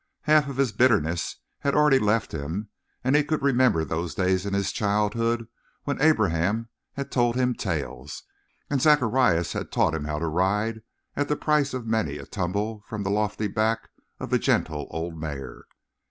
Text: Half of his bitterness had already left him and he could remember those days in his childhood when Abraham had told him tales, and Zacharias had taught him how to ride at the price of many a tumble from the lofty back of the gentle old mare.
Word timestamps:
Half 0.21 0.49
of 0.49 0.57
his 0.57 0.71
bitterness 0.71 1.35
had 1.59 1.75
already 1.75 1.99
left 1.99 2.31
him 2.31 2.69
and 3.03 3.15
he 3.15 3.23
could 3.23 3.43
remember 3.43 3.85
those 3.85 4.15
days 4.15 4.47
in 4.47 4.53
his 4.55 4.71
childhood 4.71 5.47
when 5.83 6.01
Abraham 6.01 6.69
had 6.93 7.11
told 7.11 7.35
him 7.35 7.53
tales, 7.53 8.23
and 8.67 8.81
Zacharias 8.81 9.53
had 9.53 9.71
taught 9.71 9.93
him 9.93 10.05
how 10.05 10.17
to 10.17 10.25
ride 10.25 10.81
at 11.15 11.27
the 11.27 11.35
price 11.37 11.75
of 11.75 11.85
many 11.85 12.17
a 12.17 12.25
tumble 12.25 12.83
from 12.87 13.03
the 13.03 13.11
lofty 13.11 13.45
back 13.47 13.89
of 14.19 14.31
the 14.31 14.39
gentle 14.39 14.87
old 14.89 15.19
mare. 15.19 15.65